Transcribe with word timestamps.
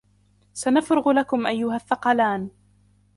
سَنَفْرُغُ 0.53 1.11
لَكُمْ 1.11 1.47
أَيُّهَ 1.47 1.75
الثَّقَلَانِ 1.75 2.49